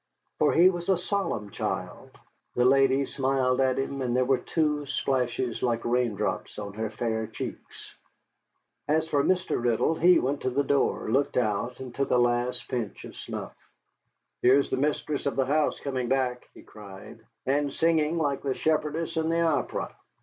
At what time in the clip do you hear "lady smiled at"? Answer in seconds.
2.65-3.77